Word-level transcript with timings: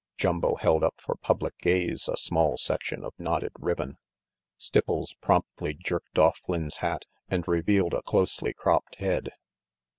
Jumbo 0.17 0.55
held 0.55 0.83
up 0.83 0.95
for 0.99 1.13
public 1.15 1.55
gaze 1.59 2.09
a 2.09 2.17
small 2.17 2.57
section 2.57 3.03
of 3.03 3.13
knotted 3.19 3.51
ribbon. 3.59 3.99
Stipples 4.57 5.13
promptly 5.21 5.75
jerked 5.75 6.17
off 6.17 6.39
Flynn's 6.39 6.77
hat 6.77 7.05
and 7.29 7.47
revealed 7.47 7.93
a 7.93 8.01
closely 8.01 8.51
cropped 8.51 8.95
head. 8.95 9.29